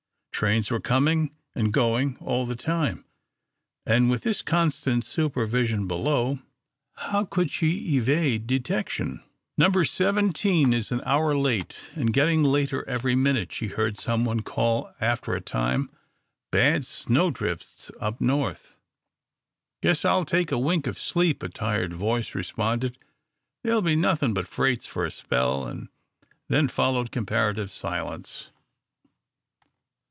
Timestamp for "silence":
27.71-28.49